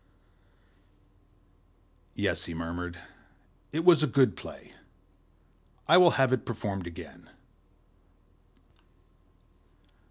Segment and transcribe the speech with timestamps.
[2.15, 2.97] "'Yes,' he murmured,
[3.71, 4.73] 'it was a good play;
[5.87, 7.29] I will have it performed again.